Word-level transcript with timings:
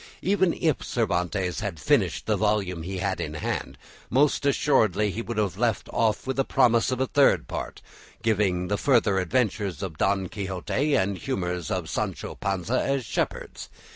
Even 0.23 0.53
if 0.53 0.81
Cervantes 0.83 1.59
had 1.59 1.79
finished 1.79 2.25
the 2.25 2.35
volume 2.35 2.81
he 2.81 2.97
had 2.97 3.21
in 3.21 3.35
hand, 3.35 3.77
most 4.09 4.47
assuredly 4.47 5.11
he 5.11 5.21
would 5.21 5.37
have 5.37 5.59
left 5.59 5.87
off 5.93 6.25
with 6.25 6.39
a 6.39 6.43
promise 6.43 6.89
of 6.89 6.99
a 6.99 7.05
Third 7.05 7.47
Part, 7.47 7.83
giving 8.23 8.67
the 8.67 8.79
further 8.79 9.19
adventures 9.19 9.83
of 9.83 9.99
Don 9.99 10.27
Quixote 10.27 10.95
and 10.95 11.19
humours 11.19 11.69
of 11.69 11.87
Sancho 11.87 12.33
Panza 12.33 12.81
as 12.81 13.05
shepherds. 13.05 13.69